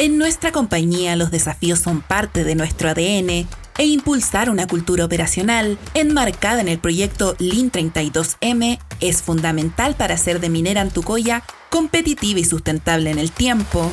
En 0.00 0.16
nuestra 0.16 0.50
compañía 0.50 1.14
los 1.14 1.30
desafíos 1.30 1.78
son 1.78 2.00
parte 2.00 2.42
de 2.42 2.54
nuestro 2.54 2.88
ADN 2.88 3.46
e 3.76 3.84
impulsar 3.84 4.48
una 4.48 4.66
cultura 4.66 5.04
operacional 5.04 5.76
enmarcada 5.92 6.62
en 6.62 6.68
el 6.68 6.78
proyecto 6.78 7.36
Lean 7.38 7.70
32M 7.70 8.78
es 9.00 9.20
fundamental 9.20 9.96
para 9.96 10.14
hacer 10.14 10.40
de 10.40 10.48
Minera 10.48 10.80
Antucoya 10.80 11.42
competitiva 11.68 12.40
y 12.40 12.44
sustentable 12.44 13.10
en 13.10 13.18
el 13.18 13.30
tiempo. 13.30 13.92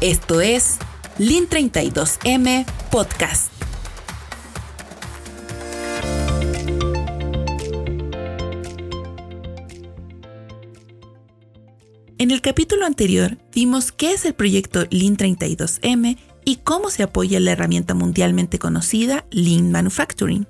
Esto 0.00 0.40
es 0.40 0.76
Lean 1.18 1.48
32M 1.48 2.66
Podcast. 2.92 3.57
En 12.20 12.32
el 12.32 12.40
capítulo 12.40 12.84
anterior 12.84 13.38
vimos 13.54 13.92
qué 13.92 14.12
es 14.12 14.24
el 14.24 14.34
proyecto 14.34 14.84
Lean 14.90 15.16
32M 15.16 16.18
y 16.44 16.56
cómo 16.56 16.90
se 16.90 17.04
apoya 17.04 17.38
la 17.38 17.52
herramienta 17.52 17.94
mundialmente 17.94 18.58
conocida 18.58 19.24
Lean 19.30 19.70
Manufacturing. 19.70 20.48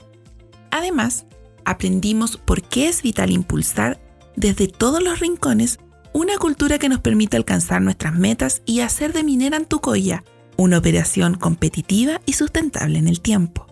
Además, 0.70 1.26
aprendimos 1.66 2.38
por 2.38 2.62
qué 2.62 2.88
es 2.88 3.02
vital 3.02 3.30
impulsar 3.30 4.00
desde 4.34 4.66
todos 4.66 5.02
los 5.02 5.20
rincones 5.20 5.78
una 6.14 6.38
cultura 6.38 6.78
que 6.78 6.88
nos 6.88 7.00
permita 7.00 7.36
alcanzar 7.36 7.82
nuestras 7.82 8.14
metas 8.14 8.62
y 8.64 8.80
hacer 8.80 9.12
de 9.12 9.22
Minera 9.22 9.58
Antucoya 9.58 10.24
una 10.56 10.78
operación 10.78 11.34
competitiva 11.34 12.22
y 12.24 12.32
sustentable 12.32 12.98
en 12.98 13.08
el 13.08 13.20
tiempo. 13.20 13.66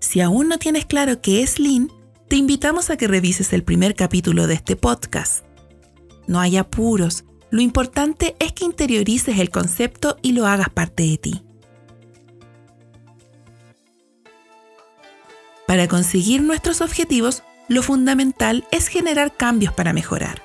Si 0.00 0.20
aún 0.20 0.48
no 0.48 0.58
tienes 0.58 0.84
claro 0.84 1.22
qué 1.22 1.42
es 1.42 1.58
Lean, 1.58 1.90
te 2.28 2.36
invitamos 2.36 2.90
a 2.90 2.98
que 2.98 3.08
revises 3.08 3.54
el 3.54 3.64
primer 3.64 3.94
capítulo 3.94 4.46
de 4.46 4.54
este 4.54 4.76
podcast 4.76 5.49
no 6.26 6.40
hay 6.40 6.56
apuros. 6.56 7.24
Lo 7.50 7.60
importante 7.60 8.36
es 8.38 8.52
que 8.52 8.64
interiorices 8.64 9.38
el 9.38 9.50
concepto 9.50 10.16
y 10.22 10.32
lo 10.32 10.46
hagas 10.46 10.70
parte 10.70 11.02
de 11.02 11.18
ti. 11.18 11.42
Para 15.66 15.86
conseguir 15.86 16.42
nuestros 16.42 16.80
objetivos, 16.80 17.42
lo 17.68 17.82
fundamental 17.82 18.66
es 18.72 18.88
generar 18.88 19.36
cambios 19.36 19.72
para 19.72 19.92
mejorar. 19.92 20.42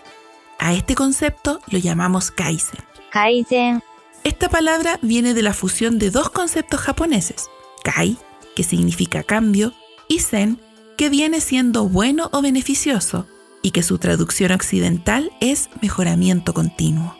A 0.60 0.74
este 0.74 0.94
concepto 0.96 1.60
lo 1.68 1.80
llamamos 1.80 2.30
Kaizen. 2.32 2.80
Kaizen. 3.12 3.82
Esta 4.24 4.50
palabra 4.50 5.00
viene 5.02 5.34
de 5.34 5.42
la 5.42 5.54
fusión 5.54 6.00
de 6.00 6.12
dos 6.12 6.30
conceptos 6.30 6.80
japoneses, 6.80 7.48
Kai, 7.84 8.18
que 8.56 8.64
significa 8.64 9.24
cambio, 9.24 9.74
y 10.08 10.20
Zen, 10.20 10.60
que 10.98 11.10
viene 11.10 11.42
siendo 11.42 11.88
bueno 11.88 12.30
o 12.32 12.42
beneficioso, 12.42 13.28
y 13.66 13.72
que 13.72 13.82
su 13.82 13.98
traducción 13.98 14.52
occidental 14.52 15.32
es 15.40 15.72
mejoramiento 15.82 16.54
continuo. 16.54 17.18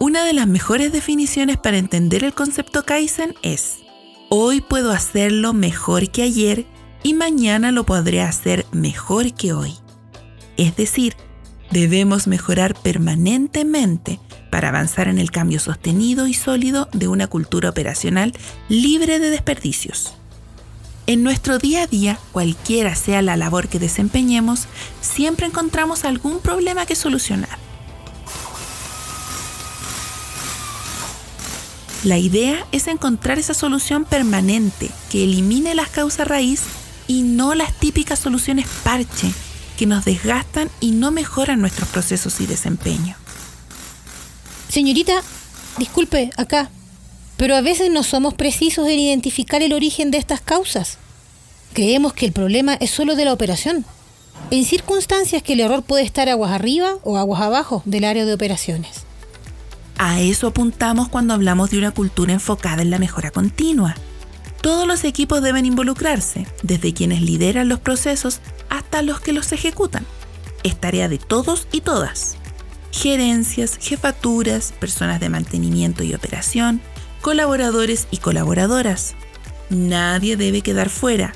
Una 0.00 0.24
de 0.24 0.32
las 0.32 0.48
mejores 0.48 0.90
definiciones 0.90 1.56
para 1.56 1.78
entender 1.78 2.24
el 2.24 2.34
concepto 2.34 2.84
Kaizen 2.84 3.36
es, 3.42 3.78
hoy 4.28 4.60
puedo 4.60 4.90
hacerlo 4.90 5.52
mejor 5.52 6.10
que 6.10 6.24
ayer 6.24 6.66
y 7.04 7.14
mañana 7.14 7.70
lo 7.70 7.86
podré 7.86 8.22
hacer 8.22 8.66
mejor 8.72 9.32
que 9.34 9.52
hoy. 9.52 9.74
Es 10.56 10.74
decir, 10.74 11.14
debemos 11.70 12.26
mejorar 12.26 12.74
permanentemente 12.74 14.18
para 14.50 14.70
avanzar 14.70 15.06
en 15.06 15.20
el 15.20 15.30
cambio 15.30 15.60
sostenido 15.60 16.26
y 16.26 16.34
sólido 16.34 16.88
de 16.92 17.06
una 17.06 17.28
cultura 17.28 17.70
operacional 17.70 18.32
libre 18.68 19.20
de 19.20 19.30
desperdicios. 19.30 20.16
En 21.12 21.22
nuestro 21.22 21.58
día 21.58 21.82
a 21.82 21.86
día, 21.86 22.18
cualquiera 22.32 22.94
sea 22.94 23.20
la 23.20 23.36
labor 23.36 23.68
que 23.68 23.78
desempeñemos, 23.78 24.60
siempre 25.02 25.44
encontramos 25.44 26.06
algún 26.06 26.40
problema 26.40 26.86
que 26.86 26.96
solucionar. 26.96 27.58
La 32.02 32.16
idea 32.16 32.66
es 32.72 32.86
encontrar 32.86 33.38
esa 33.38 33.52
solución 33.52 34.06
permanente 34.06 34.90
que 35.10 35.24
elimine 35.24 35.74
las 35.74 35.90
causas 35.90 36.26
raíz 36.26 36.62
y 37.06 37.20
no 37.20 37.54
las 37.54 37.78
típicas 37.78 38.18
soluciones 38.18 38.66
parche 38.82 39.30
que 39.76 39.84
nos 39.84 40.06
desgastan 40.06 40.70
y 40.80 40.92
no 40.92 41.10
mejoran 41.10 41.60
nuestros 41.60 41.90
procesos 41.90 42.40
y 42.40 42.46
desempeño. 42.46 43.16
Señorita, 44.70 45.20
disculpe, 45.76 46.30
acá, 46.38 46.70
pero 47.42 47.56
a 47.56 47.60
veces 47.60 47.90
no 47.90 48.04
somos 48.04 48.34
precisos 48.34 48.86
en 48.86 49.00
identificar 49.00 49.62
el 49.62 49.72
origen 49.72 50.12
de 50.12 50.18
estas 50.18 50.40
causas. 50.40 50.98
Creemos 51.72 52.12
que 52.12 52.24
el 52.24 52.30
problema 52.30 52.74
es 52.74 52.92
solo 52.92 53.16
de 53.16 53.24
la 53.24 53.32
operación, 53.32 53.84
en 54.52 54.64
circunstancias 54.64 55.42
que 55.42 55.54
el 55.54 55.58
error 55.58 55.82
puede 55.82 56.04
estar 56.04 56.28
aguas 56.28 56.52
arriba 56.52 56.98
o 57.02 57.16
aguas 57.16 57.42
abajo 57.42 57.82
del 57.84 58.04
área 58.04 58.24
de 58.26 58.32
operaciones. 58.32 59.06
A 59.98 60.20
eso 60.20 60.46
apuntamos 60.46 61.08
cuando 61.08 61.34
hablamos 61.34 61.70
de 61.70 61.78
una 61.78 61.90
cultura 61.90 62.32
enfocada 62.32 62.80
en 62.80 62.90
la 62.90 63.00
mejora 63.00 63.32
continua. 63.32 63.96
Todos 64.60 64.86
los 64.86 65.02
equipos 65.02 65.42
deben 65.42 65.66
involucrarse, 65.66 66.46
desde 66.62 66.94
quienes 66.94 67.22
lideran 67.22 67.68
los 67.68 67.80
procesos 67.80 68.40
hasta 68.68 69.02
los 69.02 69.18
que 69.18 69.32
los 69.32 69.50
ejecutan. 69.50 70.06
Es 70.62 70.78
tarea 70.78 71.08
de 71.08 71.18
todos 71.18 71.66
y 71.72 71.80
todas. 71.80 72.36
Gerencias, 72.92 73.78
jefaturas, 73.80 74.72
personas 74.78 75.18
de 75.18 75.28
mantenimiento 75.28 76.04
y 76.04 76.14
operación, 76.14 76.80
colaboradores 77.22 78.08
y 78.10 78.18
colaboradoras. 78.18 79.14
Nadie 79.70 80.36
debe 80.36 80.60
quedar 80.60 80.90
fuera. 80.90 81.32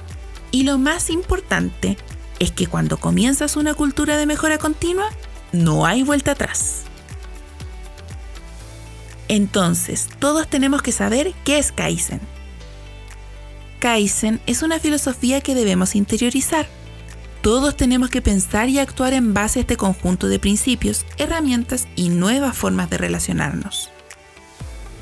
Y 0.50 0.64
lo 0.64 0.76
más 0.76 1.08
importante 1.08 1.96
es 2.38 2.50
que 2.50 2.66
cuando 2.66 2.98
comienzas 2.98 3.56
una 3.56 3.72
cultura 3.72 4.18
de 4.18 4.26
mejora 4.26 4.58
continua, 4.58 5.08
no 5.52 5.86
hay 5.86 6.02
vuelta 6.02 6.32
atrás. 6.32 6.82
Entonces, 9.28 10.08
todos 10.18 10.48
tenemos 10.48 10.82
que 10.82 10.92
saber 10.92 11.32
qué 11.44 11.58
es 11.58 11.72
Kaizen. 11.72 12.20
Kaizen 13.80 14.40
es 14.46 14.62
una 14.62 14.78
filosofía 14.78 15.40
que 15.40 15.54
debemos 15.54 15.94
interiorizar. 15.94 16.66
Todos 17.42 17.76
tenemos 17.76 18.10
que 18.10 18.22
pensar 18.22 18.68
y 18.68 18.78
actuar 18.78 19.12
en 19.12 19.34
base 19.34 19.60
a 19.60 19.62
este 19.62 19.76
conjunto 19.76 20.28
de 20.28 20.38
principios, 20.38 21.06
herramientas 21.16 21.86
y 21.94 22.08
nuevas 22.08 22.56
formas 22.56 22.90
de 22.90 22.98
relacionarnos. 22.98 23.90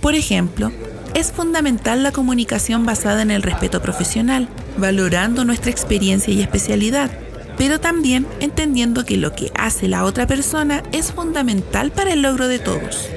Por 0.04 0.14
ejemplo, 0.14 0.70
es 1.14 1.32
fundamental 1.32 2.02
la 2.02 2.12
comunicación 2.12 2.84
basada 2.84 3.22
en 3.22 3.30
el 3.30 3.40
respeto 3.40 3.80
profesional, 3.80 4.50
valorando 4.76 5.46
nuestra 5.46 5.70
experiencia 5.70 6.30
y 6.30 6.42
especialidad, 6.42 7.10
pero 7.56 7.80
también 7.80 8.26
entendiendo 8.40 9.06
que 9.06 9.16
lo 9.16 9.34
que 9.34 9.50
hace 9.58 9.88
la 9.88 10.04
otra 10.04 10.26
persona 10.26 10.82
es 10.92 11.12
fundamental 11.12 11.90
para 11.90 12.12
el 12.12 12.20
logro 12.20 12.48
de 12.48 12.58
todos. 12.58 13.08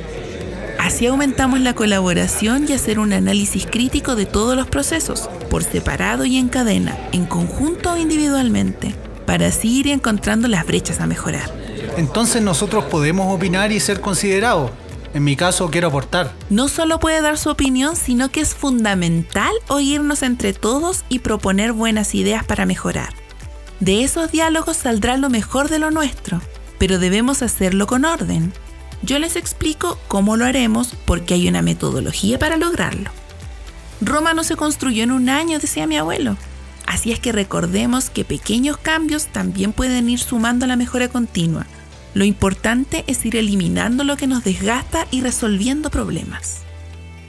Así 0.79 1.05
aumentamos 1.07 1.59
la 1.59 1.75
colaboración 1.75 2.65
y 2.69 2.71
hacer 2.71 2.99
un 2.99 3.11
análisis 3.11 3.65
crítico 3.65 4.15
de 4.15 4.25
todos 4.25 4.55
los 4.55 4.67
procesos, 4.67 5.29
por 5.49 5.65
separado 5.65 6.23
y 6.23 6.37
en 6.37 6.47
cadena, 6.47 6.97
en 7.11 7.25
conjunto 7.25 7.91
o 7.91 7.97
individualmente, 7.97 8.95
para 9.25 9.47
así 9.47 9.79
ir 9.79 9.89
encontrando 9.89 10.47
las 10.47 10.65
brechas 10.65 11.01
a 11.01 11.05
mejorar. 11.05 11.51
Entonces 11.97 12.41
nosotros 12.41 12.85
podemos 12.85 13.35
opinar 13.35 13.73
y 13.73 13.81
ser 13.81 13.99
considerados 13.99 14.71
en 15.17 15.23
mi 15.23 15.35
caso 15.35 15.69
quiero 15.72 15.88
aportar. 15.88 16.31
No 16.51 16.67
solo 16.67 17.00
puede 17.00 17.22
dar 17.22 17.39
su 17.39 17.50
opinión, 17.50 17.95
sino 17.95 18.29
que 18.29 18.39
es 18.39 18.53
fundamental 18.53 19.51
oírnos 19.67 20.22
entre 20.22 20.53
todos 20.53 21.05
y 21.09 21.19
proponer 21.19 21.73
buenas 21.73 22.13
ideas 22.13 22.45
para 22.45 22.67
mejorar. 22.67 23.13
De 23.79 24.03
esos 24.03 24.31
diálogos 24.31 24.78
saldrá 24.78 25.17
lo 25.17 25.29
mejor 25.29 25.69
de 25.69 25.79
lo 25.79 25.89
nuestro, 25.89 26.39
pero 26.78 27.00
debemos 27.00 27.41
hacerlo 27.41 27.88
con 27.88 28.05
orden. 28.05 28.53
Yo 29.01 29.17
les 29.17 29.35
explico 29.35 29.97
cómo 30.07 30.38
lo 30.38 30.45
haremos 30.45 30.94
porque 31.05 31.34
hay 31.34 31.47
una 31.47 31.63
metodología 31.63 32.38
para 32.38 32.57
lograrlo. 32.57 33.09
Roma 34.01 34.35
no 34.35 34.44
se 34.44 34.55
construyó 34.55 35.03
en 35.03 35.11
un 35.11 35.29
año, 35.29 35.57
decía 35.57 35.87
mi 35.87 35.97
abuelo. 35.97 36.37
Así 36.85 37.11
es 37.11 37.19
que 37.19 37.31
recordemos 37.31 38.11
que 38.11 38.23
pequeños 38.23 38.78
cambios 38.78 39.25
también 39.25 39.73
pueden 39.73 40.09
ir 40.09 40.19
sumando 40.19 40.66
a 40.66 40.67
la 40.67 40.75
mejora 40.75 41.08
continua 41.08 41.66
lo 42.17 42.25
importante 42.25 43.03
es 43.05 43.23
ir 43.28 43.35
eliminando 43.35 44.03
lo 44.03 44.17
que 44.17 44.25
nos 44.25 44.43
desgasta 44.43 45.05
y 45.11 45.22
resolviendo 45.22 45.91
problemas. 45.91 46.61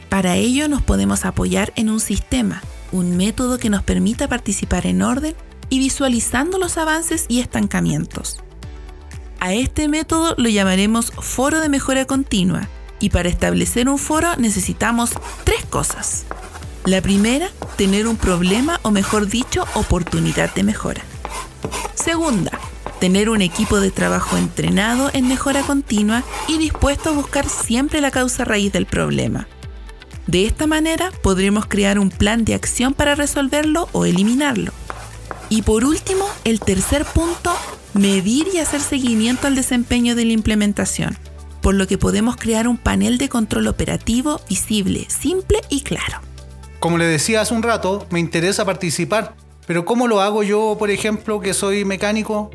Para 0.08 0.36
ello 0.36 0.66
nos 0.66 0.80
podemos 0.80 1.26
apoyar 1.26 1.74
en 1.76 1.90
un 1.90 2.00
sistema, 2.00 2.62
un 2.90 3.18
método 3.18 3.58
que 3.58 3.68
nos 3.68 3.82
permita 3.82 4.28
participar 4.28 4.86
en 4.86 5.02
orden 5.02 5.34
y 5.68 5.78
visualizando 5.78 6.56
los 6.56 6.78
avances 6.78 7.26
y 7.28 7.40
estancamientos. 7.40 8.42
A 9.40 9.52
este 9.52 9.88
método 9.88 10.34
lo 10.38 10.48
llamaremos 10.48 11.12
foro 11.20 11.60
de 11.60 11.68
mejora 11.68 12.06
continua 12.06 12.66
y 12.98 13.10
para 13.10 13.28
establecer 13.28 13.90
un 13.90 13.98
foro 13.98 14.36
necesitamos 14.38 15.10
tres 15.44 15.66
cosas. 15.66 16.24
La 16.86 17.02
primera, 17.02 17.50
tener 17.76 18.06
un 18.06 18.16
problema 18.16 18.80
o 18.80 18.90
mejor 18.90 19.28
dicho, 19.28 19.66
oportunidad 19.74 20.54
de 20.54 20.62
mejora. 20.62 21.02
Segunda, 21.94 22.58
tener 22.98 23.30
un 23.30 23.42
equipo 23.42 23.80
de 23.80 23.90
trabajo 23.90 24.36
entrenado 24.36 25.10
en 25.12 25.28
mejora 25.28 25.62
continua 25.62 26.22
y 26.48 26.58
dispuesto 26.58 27.10
a 27.10 27.12
buscar 27.12 27.48
siempre 27.48 28.00
la 28.00 28.10
causa 28.10 28.44
raíz 28.44 28.72
del 28.72 28.86
problema. 28.86 29.48
De 30.26 30.44
esta 30.44 30.66
manera 30.66 31.10
podremos 31.22 31.66
crear 31.66 31.98
un 31.98 32.10
plan 32.10 32.44
de 32.44 32.54
acción 32.54 32.92
para 32.92 33.14
resolverlo 33.14 33.88
o 33.92 34.04
eliminarlo. 34.04 34.72
Y 35.48 35.62
por 35.62 35.84
último, 35.84 36.26
el 36.44 36.60
tercer 36.60 37.06
punto, 37.06 37.54
medir 37.94 38.48
y 38.52 38.58
hacer 38.58 38.80
seguimiento 38.80 39.46
al 39.46 39.54
desempeño 39.54 40.14
de 40.14 40.26
la 40.26 40.32
implementación, 40.32 41.16
por 41.62 41.74
lo 41.74 41.86
que 41.86 41.96
podemos 41.96 42.36
crear 42.36 42.68
un 42.68 42.76
panel 42.76 43.16
de 43.16 43.30
control 43.30 43.68
operativo 43.68 44.40
visible, 44.48 45.06
simple 45.08 45.60
y 45.70 45.80
claro. 45.80 46.20
Como 46.78 46.98
le 46.98 47.06
decía 47.06 47.40
hace 47.40 47.54
un 47.54 47.62
rato, 47.62 48.06
me 48.10 48.20
interesa 48.20 48.66
participar, 48.66 49.34
pero 49.66 49.84
¿cómo 49.84 50.06
lo 50.06 50.20
hago 50.20 50.42
yo, 50.42 50.76
por 50.78 50.90
ejemplo, 50.90 51.40
que 51.40 51.54
soy 51.54 51.84
mecánico? 51.84 52.50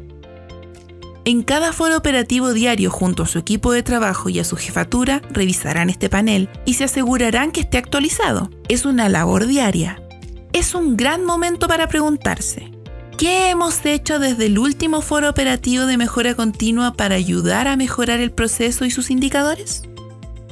En 1.26 1.42
cada 1.42 1.72
foro 1.72 1.96
operativo 1.96 2.52
diario 2.52 2.92
junto 2.92 3.24
a 3.24 3.28
su 3.28 3.40
equipo 3.40 3.72
de 3.72 3.82
trabajo 3.82 4.28
y 4.28 4.40
a 4.40 4.44
su 4.44 4.58
jefatura 4.58 5.22
revisarán 5.30 5.90
este 5.90 6.10
panel 6.10 6.50
y 6.66 6.74
se 6.74 6.84
asegurarán 6.84 7.54
que 7.54 7.62
esté 7.62 7.78
actualizado. 7.78 8.50
Es 8.68 8.84
una 8.84 9.08
labor 9.08 9.48
diaria. 9.48 10.04
Es 10.52 10.76
un 10.76 10.98
gran 10.98 11.24
momento 11.24 11.70
para 11.70 11.88
preguntarse, 11.88 12.72
¿qué 13.18 13.50
hemos 13.50 13.86
hecho 13.86 14.20
desde 14.20 14.48
el 14.48 14.60
último 14.60 15.02
foro 15.02 15.30
operativo 15.30 15.86
de 15.86 15.96
mejora 15.96 16.36
continua 16.36 16.92
para 16.92 17.16
ayudar 17.16 17.70
a 17.70 17.78
mejorar 17.78 18.20
el 18.20 18.32
proceso 18.32 18.84
y 18.84 18.92
sus 18.92 19.10
indicadores? 19.10 19.84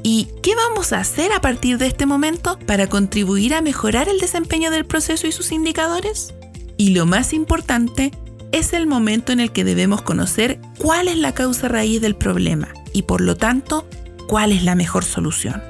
¿Y 0.03 0.29
qué 0.41 0.55
vamos 0.55 0.93
a 0.93 0.99
hacer 0.99 1.33
a 1.33 1.41
partir 1.41 1.79
de 1.79 1.87
este 1.87 2.05
momento 2.05 2.57
para 2.65 2.87
contribuir 2.87 3.53
a 3.55 3.61
mejorar 3.61 4.07
el 4.07 4.19
desempeño 4.19 4.71
del 4.71 4.85
proceso 4.85 5.27
y 5.27 5.33
sus 5.33 5.51
indicadores? 5.51 6.33
Y 6.77 6.91
lo 6.91 7.05
más 7.05 7.33
importante, 7.33 8.11
es 8.51 8.73
el 8.73 8.85
momento 8.87 9.31
en 9.31 9.39
el 9.39 9.51
que 9.51 9.63
debemos 9.63 10.01
conocer 10.01 10.59
cuál 10.77 11.07
es 11.07 11.17
la 11.17 11.33
causa 11.33 11.67
raíz 11.67 12.01
del 12.01 12.15
problema 12.15 12.69
y 12.93 13.03
por 13.03 13.21
lo 13.21 13.35
tanto 13.35 13.87
cuál 14.27 14.51
es 14.51 14.63
la 14.63 14.75
mejor 14.75 15.05
solución. 15.05 15.61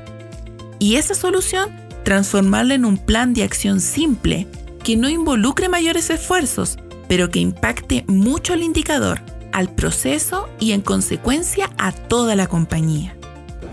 Y 0.80 0.96
esa 0.96 1.14
solución, 1.14 1.70
transformarla 2.04 2.74
en 2.74 2.86
un 2.86 2.98
plan 2.98 3.34
de 3.34 3.44
acción 3.44 3.82
simple 3.82 4.48
que 4.84 4.98
no 4.98 5.10
involucre 5.10 5.70
mayores 5.70 6.10
esfuerzos, 6.10 6.78
pero 7.08 7.30
que 7.30 7.40
impacte 7.40 8.04
mucho 8.08 8.54
al 8.54 8.64
indicador, 8.64 9.22
al 9.52 9.70
proceso 9.70 10.50
y 10.60 10.72
en 10.72 10.82
consecuencia 10.82 11.70
a 11.78 11.92
toda 11.92 12.36
la 12.36 12.48
compañía. 12.48 13.16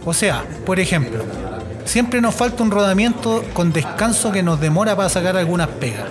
O 0.04 0.12
sea, 0.12 0.44
por 0.66 0.81
ejemplo, 0.81 1.25
siempre 1.87 2.20
nos 2.20 2.34
falta 2.34 2.62
un 2.62 2.70
rodamiento 2.70 3.43
con 3.54 3.72
descanso 3.72 4.32
que 4.32 4.43
nos 4.43 4.61
demora 4.61 4.96
para 4.96 5.08
sacar 5.08 5.37
algunas 5.37 5.69
pegas 5.69 6.08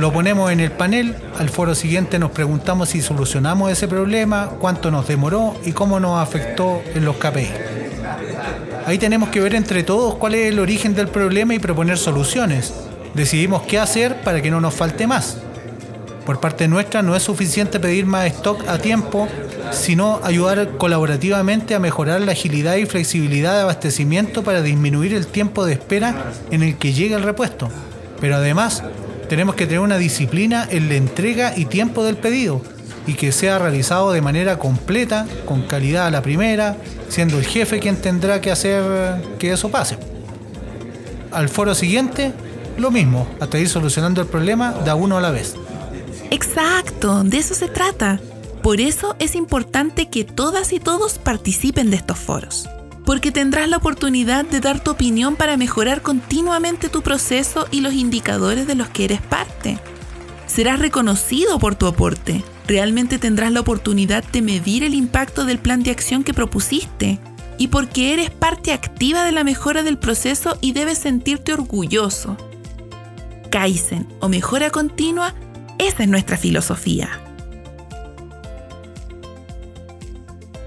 lo 0.00 0.12
ponemos 0.12 0.50
en 0.50 0.60
el 0.60 0.72
panel, 0.72 1.14
al 1.38 1.50
foro 1.50 1.74
siguiente 1.74 2.18
nos 2.18 2.30
preguntamos 2.30 2.88
si 2.88 3.02
solucionamos 3.02 3.70
ese 3.70 3.86
problema, 3.86 4.50
cuánto 4.58 4.90
nos 4.90 5.06
demoró 5.06 5.54
y 5.64 5.72
cómo 5.72 6.00
nos 6.00 6.20
afectó 6.20 6.82
en 6.94 7.04
los 7.04 7.16
KPI. 7.16 7.48
Ahí 8.86 8.98
tenemos 8.98 9.28
que 9.28 9.40
ver 9.40 9.54
entre 9.54 9.82
todos 9.82 10.14
cuál 10.16 10.34
es 10.34 10.50
el 10.50 10.58
origen 10.58 10.94
del 10.94 11.08
problema 11.08 11.54
y 11.54 11.58
proponer 11.58 11.98
soluciones. 11.98 12.72
Decidimos 13.14 13.62
qué 13.62 13.78
hacer 13.78 14.22
para 14.22 14.40
que 14.40 14.50
no 14.50 14.60
nos 14.60 14.74
falte 14.74 15.06
más. 15.06 15.38
Por 16.24 16.40
parte 16.40 16.68
nuestra 16.68 17.02
no 17.02 17.14
es 17.16 17.22
suficiente 17.22 17.80
pedir 17.80 18.06
más 18.06 18.26
stock 18.26 18.66
a 18.68 18.78
tiempo, 18.78 19.28
sino 19.72 20.20
ayudar 20.22 20.76
colaborativamente 20.78 21.74
a 21.74 21.78
mejorar 21.78 22.20
la 22.20 22.32
agilidad 22.32 22.76
y 22.76 22.86
flexibilidad 22.86 23.54
de 23.54 23.62
abastecimiento 23.62 24.42
para 24.42 24.62
disminuir 24.62 25.14
el 25.14 25.26
tiempo 25.26 25.64
de 25.64 25.72
espera 25.72 26.32
en 26.50 26.62
el 26.62 26.76
que 26.76 26.92
llega 26.92 27.16
el 27.16 27.22
repuesto. 27.22 27.68
Pero 28.20 28.36
además, 28.36 28.82
tenemos 29.30 29.54
que 29.54 29.66
tener 29.66 29.78
una 29.78 29.96
disciplina 29.96 30.66
en 30.68 30.88
la 30.88 30.96
entrega 30.96 31.56
y 31.56 31.66
tiempo 31.66 32.02
del 32.02 32.16
pedido 32.16 32.62
y 33.06 33.14
que 33.14 33.30
sea 33.30 33.60
realizado 33.60 34.10
de 34.10 34.20
manera 34.20 34.58
completa, 34.58 35.24
con 35.46 35.62
calidad 35.62 36.08
a 36.08 36.10
la 36.10 36.20
primera, 36.20 36.76
siendo 37.08 37.38
el 37.38 37.46
jefe 37.46 37.78
quien 37.78 37.94
tendrá 37.94 38.40
que 38.40 38.50
hacer 38.50 38.82
que 39.38 39.52
eso 39.52 39.70
pase. 39.70 39.98
Al 41.30 41.48
foro 41.48 41.76
siguiente, 41.76 42.32
lo 42.76 42.90
mismo, 42.90 43.28
hasta 43.38 43.60
ir 43.60 43.68
solucionando 43.68 44.20
el 44.20 44.26
problema 44.26 44.72
de 44.72 44.90
a 44.90 44.96
uno 44.96 45.16
a 45.16 45.20
la 45.20 45.30
vez. 45.30 45.54
Exacto, 46.32 47.22
de 47.22 47.38
eso 47.38 47.54
se 47.54 47.68
trata. 47.68 48.20
Por 48.64 48.80
eso 48.80 49.14
es 49.20 49.36
importante 49.36 50.08
que 50.08 50.24
todas 50.24 50.72
y 50.72 50.80
todos 50.80 51.20
participen 51.20 51.90
de 51.90 51.98
estos 51.98 52.18
foros 52.18 52.68
porque 53.10 53.32
tendrás 53.32 53.68
la 53.68 53.78
oportunidad 53.78 54.44
de 54.44 54.60
dar 54.60 54.84
tu 54.84 54.92
opinión 54.92 55.34
para 55.34 55.56
mejorar 55.56 56.00
continuamente 56.00 56.88
tu 56.88 57.02
proceso 57.02 57.66
y 57.72 57.80
los 57.80 57.92
indicadores 57.92 58.68
de 58.68 58.76
los 58.76 58.88
que 58.88 59.04
eres 59.04 59.20
parte. 59.20 59.80
Serás 60.46 60.78
reconocido 60.78 61.58
por 61.58 61.74
tu 61.74 61.88
aporte. 61.88 62.44
Realmente 62.68 63.18
tendrás 63.18 63.50
la 63.50 63.58
oportunidad 63.58 64.22
de 64.22 64.42
medir 64.42 64.84
el 64.84 64.94
impacto 64.94 65.44
del 65.44 65.58
plan 65.58 65.82
de 65.82 65.90
acción 65.90 66.22
que 66.22 66.34
propusiste. 66.34 67.18
Y 67.58 67.66
porque 67.66 68.12
eres 68.12 68.30
parte 68.30 68.72
activa 68.72 69.24
de 69.24 69.32
la 69.32 69.42
mejora 69.42 69.82
del 69.82 69.98
proceso 69.98 70.56
y 70.60 70.70
debes 70.70 70.98
sentirte 70.98 71.52
orgulloso. 71.52 72.36
Kaizen 73.50 74.06
o 74.20 74.28
mejora 74.28 74.70
continua, 74.70 75.34
esa 75.80 76.04
es 76.04 76.08
nuestra 76.08 76.36
filosofía. 76.36 77.20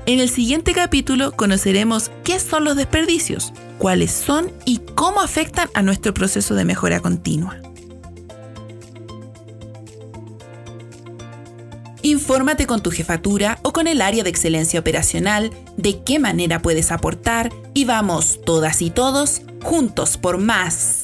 En 0.06 0.20
el 0.20 0.28
siguiente 0.28 0.74
capítulo 0.74 1.32
conoceremos 1.32 2.12
qué 2.26 2.38
son 2.38 2.66
los 2.66 2.76
desperdicios, 2.76 3.54
cuáles 3.78 4.12
son 4.12 4.52
y 4.66 4.80
cómo 4.80 5.22
afectan 5.22 5.70
a 5.74 5.82
nuestro 5.82 6.14
proceso 6.14 6.56
de 6.56 6.66
mejora 6.66 7.00
continua. 7.00 7.58
Infórmate 12.02 12.68
con 12.68 12.84
tu 12.84 12.92
jefatura 12.92 13.60
o 13.62 13.72
con 13.72 13.88
el 13.88 14.02
área 14.02 14.26
de 14.26 14.30
excelencia 14.30 14.82
operacional 14.82 15.52
de 15.78 16.04
qué 16.04 16.20
manera 16.20 16.62
puedes 16.62 16.92
aportar 16.92 17.50
y 17.74 17.86
vamos 17.86 18.42
todas 18.46 18.82
y 18.82 18.90
todos 18.90 19.42
juntos 19.64 20.18
por 20.18 20.38
más. 20.38 21.03